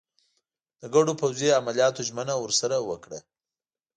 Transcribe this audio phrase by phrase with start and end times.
[0.81, 3.19] د ګډو پوځي عملیاتو ژمنه ورسره وکړه.